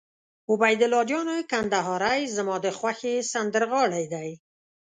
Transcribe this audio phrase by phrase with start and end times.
[0.51, 4.29] عبیدالله جان کندهاری زما د خوښې سندرغاړی دي.